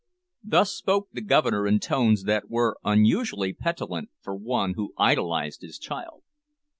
[0.43, 5.77] Thus spoke the Governor in tones that were unusually petulant for one who idolised his
[5.77, 6.23] child.